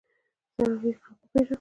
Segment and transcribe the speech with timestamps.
[0.55, 1.47] سړی غږ وپېژاند.